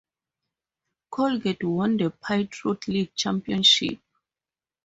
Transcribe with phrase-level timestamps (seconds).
[1.11, 3.99] Colgate won the Patriot League championship.